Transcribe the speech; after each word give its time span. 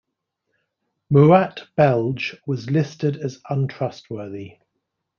Murat 1.11 1.67
Belge 1.75 2.35
was 2.47 2.71
listed 2.71 3.17
as 3.17 3.39
untrustworthy. 3.51 4.57